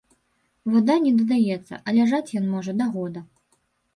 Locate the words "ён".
2.41-2.45